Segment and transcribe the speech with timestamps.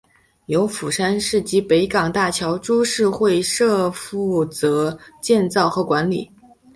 [0.47, 6.27] 由釜山市及北港大桥株式会社负责建造和管理。